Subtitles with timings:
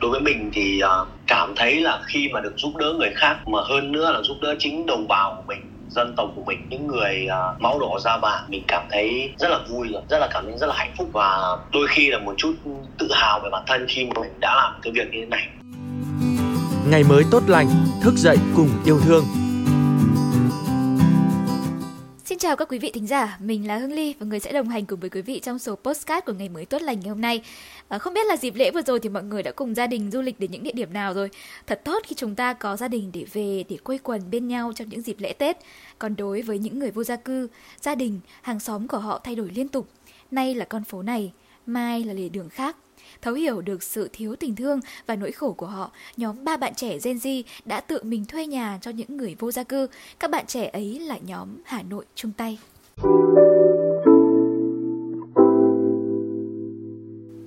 [0.00, 3.48] đối với mình thì uh, cảm thấy là khi mà được giúp đỡ người khác
[3.48, 6.58] mà hơn nữa là giúp đỡ chính đồng bào của mình dân tộc của mình
[6.70, 10.18] những người uh, máu đỏ da vàng mình cảm thấy rất là vui rồi rất
[10.18, 12.54] là cảm thấy rất là hạnh phúc và đôi khi là một chút
[12.98, 15.48] tự hào về bản thân khi mà mình đã làm cái việc như thế này.
[16.90, 17.68] Ngày mới tốt lành
[18.02, 19.24] thức dậy cùng yêu thương
[22.40, 24.86] chào các quý vị thính giả, mình là Hương Ly và người sẽ đồng hành
[24.86, 27.42] cùng với quý vị trong số postcard của ngày mới tốt lành ngày hôm nay.
[27.88, 30.10] À, không biết là dịp lễ vừa rồi thì mọi người đã cùng gia đình
[30.10, 31.30] du lịch đến những địa điểm nào rồi?
[31.66, 34.72] Thật tốt khi chúng ta có gia đình để về, để quây quần bên nhau
[34.76, 35.56] trong những dịp lễ Tết.
[35.98, 37.48] Còn đối với những người vô gia cư,
[37.80, 39.88] gia đình, hàng xóm của họ thay đổi liên tục.
[40.30, 41.32] Nay là con phố này,
[41.66, 42.76] mai là lề đường khác.
[43.22, 46.74] Thấu hiểu được sự thiếu tình thương và nỗi khổ của họ, nhóm ba bạn
[46.74, 49.86] trẻ Gen Z đã tự mình thuê nhà cho những người vô gia cư.
[50.18, 52.58] Các bạn trẻ ấy là nhóm Hà Nội chung tay.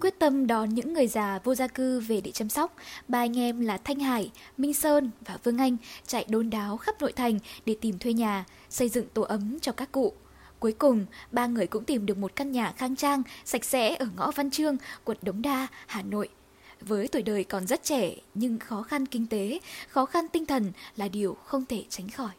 [0.00, 2.76] quyết tâm đón những người già vô gia cư về để chăm sóc,
[3.08, 5.76] ba anh em là Thanh Hải, Minh Sơn và Vương Anh
[6.06, 9.72] chạy đôn đáo khắp nội thành để tìm thuê nhà, xây dựng tổ ấm cho
[9.72, 10.12] các cụ.
[10.66, 14.06] Cuối cùng, ba người cũng tìm được một căn nhà khang trang, sạch sẽ ở
[14.16, 16.28] ngõ Văn Trương, quận Đống Đa, Hà Nội.
[16.80, 19.58] Với tuổi đời còn rất trẻ, nhưng khó khăn kinh tế,
[19.88, 22.30] khó khăn tinh thần là điều không thể tránh khỏi.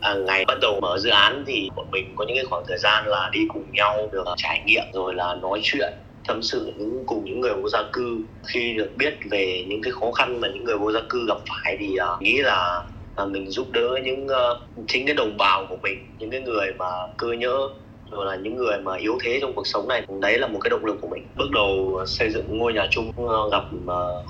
[0.00, 2.78] À, ngày bắt đầu mở dự án thì bọn mình có những cái khoảng thời
[2.78, 5.92] gian là đi cùng nhau được trải nghiệm rồi là nói chuyện
[6.28, 9.92] tâm sự những cùng những người vô gia cư khi được biết về những cái
[9.92, 12.82] khó khăn mà những người vô gia cư gặp phải thì uh, nghĩ là
[13.16, 16.72] và mình giúp đỡ những uh, chính cái đồng bào của mình những cái người
[16.78, 16.86] mà
[17.18, 17.68] cơ nhỡ
[18.12, 20.02] rồi là những người mà yếu thế trong cuộc sống này.
[20.20, 21.26] Đấy là một cái động lực của mình.
[21.36, 23.62] Bước đầu ờ, xây dựng ngôi nhà chung ờ, gặp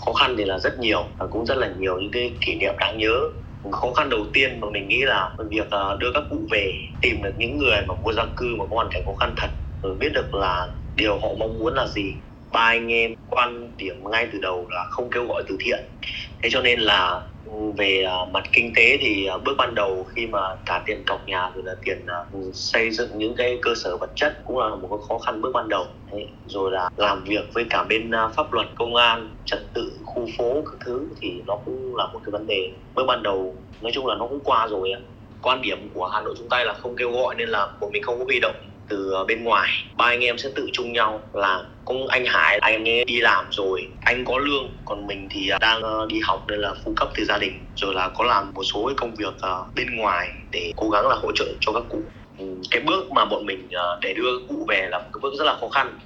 [0.04, 2.74] khó khăn thì là rất nhiều và cũng rất là nhiều những cái kỷ niệm
[2.78, 3.20] đáng nhớ.
[3.72, 5.66] Khó khăn đầu tiên mà mình nghĩ là việc
[5.98, 8.88] đưa các cụ về tìm được những người mà vô gia cư mà có hoàn
[8.90, 9.48] cảnh khó khăn thật
[9.82, 12.14] rồi biết được là điều họ mong muốn là gì.
[12.52, 15.80] Ba anh em quan điểm ngay từ đầu là không kêu gọi từ thiện.
[16.42, 17.20] Thế cho nên là
[17.76, 21.28] về à, mặt kinh tế thì à, bước ban đầu khi mà trả tiền cọc
[21.28, 22.18] nhà rồi là tiền à,
[22.54, 25.50] xây dựng những cái cơ sở vật chất cũng là một cái khó khăn bước
[25.54, 25.86] ban đầu.
[26.46, 30.54] Rồi là làm việc với cả bên pháp luật, công an, trật tự, khu phố
[30.54, 33.56] các thứ thì nó cũng là một cái vấn đề bước ban đầu.
[33.80, 34.92] Nói chung là nó cũng qua rồi
[35.42, 38.02] quan điểm của hà nội chúng ta là không kêu gọi nên là bọn mình
[38.02, 38.54] không có huy động
[38.92, 39.68] từ bên ngoài.
[39.96, 43.44] Ba anh em sẽ tự chung nhau là cũng anh Hải, anh ấy đi làm
[43.50, 46.92] rồi, anh có lương, còn mình thì à, đang ờ, đi học nên là phụ
[46.96, 49.96] cấp từ gia đình, rồi là có làm một số cái công việc ờ, bên
[49.96, 52.02] ngoài để cố gắng là hỗ trợ cho các cụ.
[52.38, 55.34] Ừ, cái bước mà bọn mình ờ, để đưa cụ về là một cái bước
[55.38, 55.98] rất là khó khăn.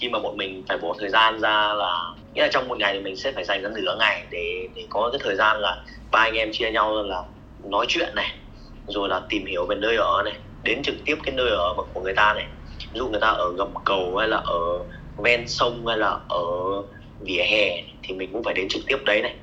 [0.00, 1.94] Khi mà bọn mình phải bỏ thời gian ra là,
[2.34, 4.86] nghĩa là trong một ngày thì mình sẽ phải dành ra nửa ngày để để
[4.90, 7.22] có cái thời gian là ba anh em chia nhau là
[7.70, 8.30] nói chuyện này,
[8.86, 10.34] rồi là tìm hiểu về nơi ở này
[10.64, 12.46] đến trực tiếp cái nơi ở của người ta này.
[12.92, 14.78] Ví dụ người ta ở gầm cầu hay là ở
[15.16, 16.44] ven sông hay là ở
[17.20, 19.34] vỉa hè thì mình cũng phải đến trực tiếp đấy này.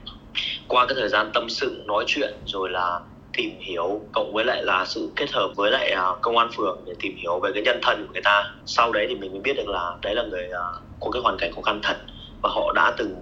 [0.68, 3.00] Qua cái thời gian tâm sự, nói chuyện rồi là
[3.38, 6.84] tìm hiểu, cộng với lại là sự kết hợp với lại à, công an phường
[6.88, 8.44] để tìm hiểu về cái nhân thân của người ta.
[8.66, 10.66] Sau đấy thì mình mới biết được là đấy là người à,
[11.00, 11.98] có cái hoàn cảnh khó khăn thật
[12.42, 13.16] và họ đã từng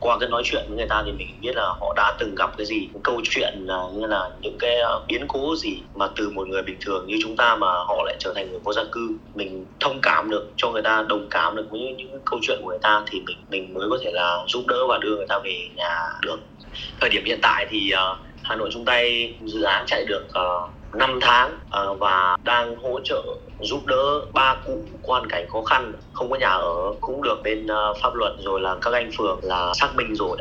[0.00, 2.56] qua cái nói chuyện với người ta thì mình biết là họ đã từng gặp
[2.56, 6.30] cái gì câu chuyện là như là những cái ờ, biến cố gì mà từ
[6.30, 8.84] một người bình thường như chúng ta mà họ lại trở thành người vô gia
[8.92, 9.08] cư.
[9.34, 12.58] Mình thông cảm được cho người ta đồng cảm được với những, những câu chuyện
[12.62, 15.26] của người ta thì mình mình mới có thể là giúp đỡ và đưa người
[15.28, 16.36] ta về nhà được.
[17.00, 20.56] Thời điểm hiện tại thì uh, Hà Nội chung tay dự án chạy được ờ,
[20.64, 23.22] uh, 5 tháng uh, và đang hỗ trợ
[23.64, 25.92] giúp đỡ ba cụ quan cảnh khó khăn.
[26.12, 29.40] Không có nhà ở cũng được bên ờ, pháp luật rồi là các anh phường
[29.42, 30.38] là xác minh rồi.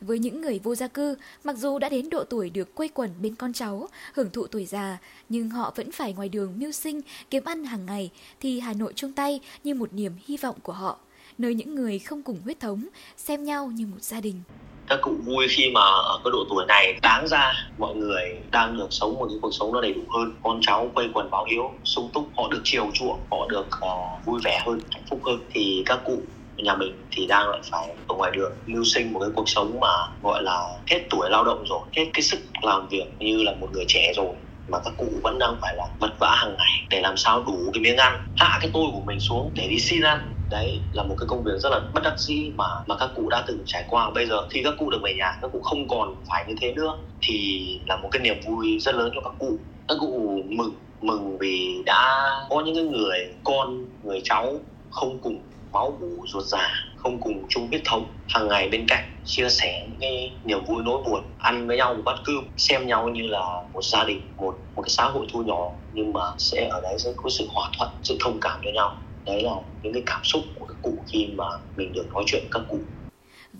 [0.00, 1.14] Với những người vô gia cư,
[1.44, 4.66] mặc dù đã đến độ tuổi được quây quần bên con cháu, hưởng thụ tuổi
[4.66, 4.98] già,
[5.28, 7.00] nhưng họ vẫn phải ngoài đường mưu sinh,
[7.30, 8.10] kiếm ăn hàng ngày,
[8.40, 10.98] thì Hà Nội chung tay như một niềm hy vọng của họ,
[11.38, 14.42] nơi những người không cùng huyết thống, xem nhau như một gia đình
[14.90, 18.78] các cụ vui khi mà ở cái độ tuổi này đáng ra mọi người đang
[18.78, 20.32] được sống một cái cuộc sống nó đầy đủ hơn.
[20.42, 24.26] Con cháu quây quần báo hiếu sung túc họ được chiều chuộng họ được uh,
[24.26, 25.38] vui vẻ hơn hạnh phúc hơn.
[25.54, 26.22] Thì các cụ
[26.56, 29.80] nhà mình thì đang lại phải ở ngoài đường mưu sinh một cái cuộc sống
[29.80, 29.92] mà
[30.22, 33.68] gọi là hết tuổi lao động rồi hết cái sức làm việc như là một
[33.72, 34.34] người trẻ rồi
[34.70, 37.70] mà các cụ vẫn đang phải là vất vả hàng ngày để làm sao đủ
[37.74, 38.20] cái miếng ăn.
[38.36, 40.34] Hạ cái tôi của mình xuống để đi xin ăn.
[40.50, 43.28] Đấy, là một cái công việc rất là bất đắc dĩ mà mà các cụ
[43.28, 44.10] đã từng trải qua.
[44.10, 46.72] Bây giờ khi các cụ được về nhà, các cụ không còn phải như thế
[46.72, 49.58] nữa, thì là một cái niềm vui rất lớn cho các cụ.
[49.88, 54.58] Các cụ mừng mừng vì đã có những cái người con, người cháu
[54.90, 55.38] không cùng
[55.72, 59.86] máu mủ ruột già, không cùng chung huyết thống, hàng ngày bên cạnh, chia sẻ
[59.90, 63.26] những cái niềm vui nỗi buồn, ăn với nhau một bát cơm, xem nhau như
[63.26, 63.40] là
[63.72, 66.98] một gia đình, một một cái xã hội thu nhỏ, nhưng mà sẽ ở đấy
[66.98, 68.96] sẽ có sự hòa thuận, sự thông cảm cho nhau.
[69.26, 69.52] Đấy là
[69.82, 71.44] những cái cảm xúc của các cụ khi mà
[71.76, 72.78] mình được nói chuyện với các cụ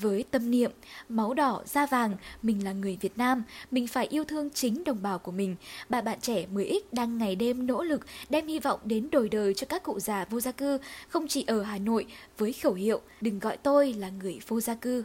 [0.00, 0.70] với tâm niệm
[1.08, 5.02] máu đỏ da vàng mình là người Việt Nam mình phải yêu thương chính đồng
[5.02, 5.56] bào của mình.
[5.88, 9.54] Bà bạn trẻ 10X đang ngày đêm nỗ lực đem hy vọng đến đổi đời
[9.54, 12.06] cho các cụ già vô gia cư không chỉ ở Hà Nội
[12.38, 15.04] với khẩu hiệu đừng gọi tôi là người vô gia cư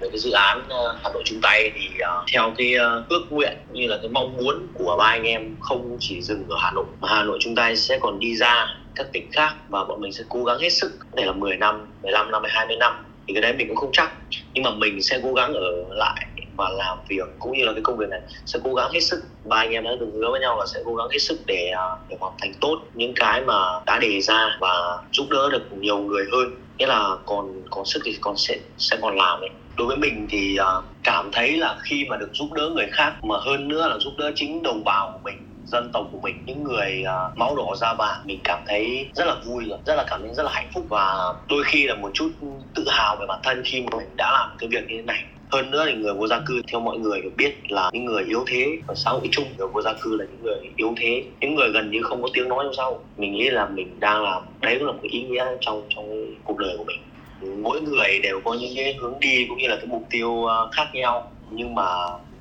[0.00, 3.26] về cái dự án ờ, Hà Nội chung tay thì uh, theo cái uh, ước
[3.30, 6.70] nguyện như là cái mong muốn của ba anh em không chỉ dừng ở Hà
[6.70, 10.00] Nội mà Hà Nội chung tay sẽ còn đi ra các tỉnh khác và bọn
[10.00, 10.92] mình sẽ cố gắng hết sức.
[11.14, 13.90] Để là 10 năm, 15 năm hay 20 năm thì cái đấy mình cũng không
[13.92, 14.12] chắc.
[14.54, 16.26] Nhưng mà mình sẽ cố gắng ở lại
[16.56, 19.18] và làm việc, cũng như là cái công việc này, sẽ cố gắng hết sức.
[19.44, 21.70] Ba anh em đã được hứa với nhau là sẽ cố gắng hết sức để
[21.76, 23.54] à, để hoàn thành tốt những cái mà
[23.86, 26.48] đã đề ra và giúp đỡ được nhiều người hơn.
[26.78, 30.26] Nghĩa là còn còn sức thì còn sẽ sẽ còn làm đấy đối với mình
[30.30, 30.66] thì à,
[31.04, 34.12] cảm thấy là khi mà được giúp đỡ người khác mà hơn nữa là giúp
[34.18, 37.74] đỡ chính đồng bào của mình dân tộc của mình những người uh, máu đỏ
[37.76, 40.50] da vàng mình cảm thấy rất là vui rồi rất là cảm thấy rất là
[40.54, 42.30] hạnh phúc và đôi khi là một chút
[42.74, 45.24] tự hào về bản thân khi mà mình đã làm cái việc như thế này.
[45.50, 48.24] Hơn nữa thì người vô gia cư theo mọi người được biết là những người
[48.24, 51.24] yếu thế ở xã hội chung người vô gia cư là những người yếu thế.
[51.40, 52.98] Những người gần như không có tiếng nói trong xã hội.
[53.16, 56.34] Mình nghĩ là mình đang làm đấy cũng là một cái ý nghĩa trong trong
[56.44, 56.98] cuộc đời của mình.
[57.62, 60.56] Mỗi người đều có những cái hướng đi cũng như là cái mục tiêu à,
[60.72, 61.32] khác nhau.
[61.50, 61.86] Nhưng mà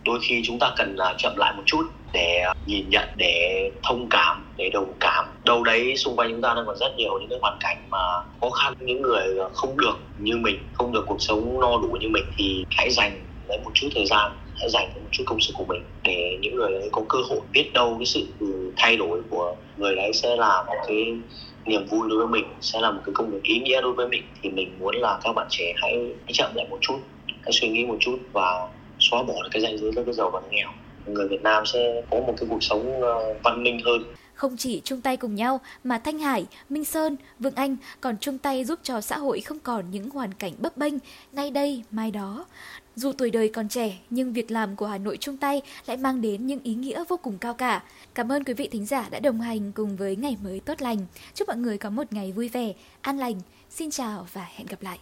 [0.06, 1.83] đôi khi chúng ta cần là chậm lại một chút
[2.13, 5.25] để nhìn nhận để thông cảm để đồng cảm.
[5.45, 7.98] Đâu đấy xung quanh chúng ta đang còn rất nhiều những cái hoàn cảnh mà
[8.42, 12.09] khó khăn những người không được như mình không được cuộc sống no đủ như
[12.09, 15.54] mình thì hãy dành lấy một chút thời gian hãy dành một chút công sức
[15.57, 18.27] của mình để những người ấy có cơ hội biết đâu cái sự
[18.77, 21.06] thay đổi của người đấy sẽ là một cái
[21.65, 24.07] niềm vui đối với mình sẽ là một cái công việc ý nghĩa đối với
[24.07, 24.24] mình.
[24.42, 25.94] Thì mình muốn là các bạn trẻ hãy,
[26.25, 27.00] hãy chậm lại một chút
[27.44, 28.68] hãy suy nghĩ một chút và
[29.00, 30.69] xóa bỏ cái ranh giới giữa cái giàu và cái nghèo
[31.09, 34.04] người Việt Nam sẽ có một cái cuộc sống ờ, văn minh hơn
[34.38, 38.38] không chỉ chung tay cùng nhau mà Thanh Hải, Minh Sơn, Vương Anh còn chung
[38.38, 40.94] tay giúp cho xã hội không còn những hoàn cảnh bấp bênh
[41.31, 42.45] ngay đây mai đó.
[42.95, 46.21] Dù tuổi đời còn trẻ, nhưng việc làm của Hà Nội chung tay lại mang
[46.21, 47.83] đến những ý nghĩa vô cùng cao cả.
[48.15, 50.98] Cảm ơn quý vị thính giả đã đồng hành cùng với Ngày mới tốt lành.
[51.33, 53.36] Chúc mọi người có một ngày vui vẻ, an lành.
[53.69, 55.00] Xin chào và hẹn gặp lại.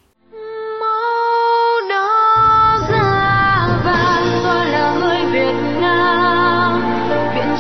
[0.80, 5.75] Màu đó ra vàng tôi là người Việt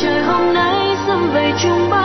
[0.01, 2.04] trời hôm nay xâm về chung bao.